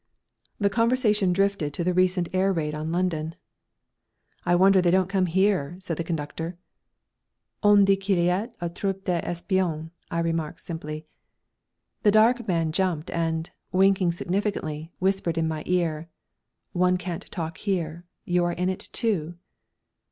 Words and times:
The 0.59 0.71
conversation 0.71 1.31
drifted 1.31 1.75
to 1.75 1.83
the 1.83 1.93
recent 1.93 2.27
air 2.33 2.51
raid 2.51 2.73
on 2.73 2.91
London. 2.91 3.35
"I 4.47 4.55
wonder 4.55 4.81
they 4.81 4.89
don't 4.89 5.07
come 5.07 5.27
here," 5.27 5.75
said 5.79 5.95
the 5.95 6.03
conductor. 6.03 6.57
"On 7.61 7.85
dit 7.85 7.99
qu'il 7.99 8.17
y 8.25 8.49
a 8.61 8.69
trop 8.69 8.93
d'espions!" 9.03 9.91
I 10.09 10.17
remarked 10.21 10.61
simply. 10.61 11.05
The 12.01 12.09
dark 12.09 12.47
man 12.47 12.71
jumped, 12.71 13.11
and, 13.11 13.51
winking 13.71 14.13
significantly, 14.13 14.91
whispered 14.97 15.37
in 15.37 15.47
my 15.47 15.61
ear: 15.67 16.09
"One 16.71 16.97
can't 16.97 17.29
talk 17.29 17.57
here. 17.59 18.03
You 18.25 18.43
are 18.45 18.53
in 18.53 18.69
it 18.69 18.89
too?" 18.91 19.35